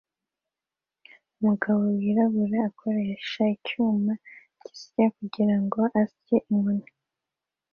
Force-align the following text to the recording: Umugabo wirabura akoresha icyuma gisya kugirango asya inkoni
Umugabo 1.37 1.81
wirabura 1.99 2.57
akoresha 2.69 3.41
icyuma 3.55 4.13
gisya 4.61 5.05
kugirango 5.15 5.79
asya 6.01 6.37
inkoni 6.51 6.87